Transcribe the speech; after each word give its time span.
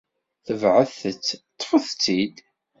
Tebɛet-tt, 0.45 1.27
ṭṭfet-tt-id. 1.53 2.35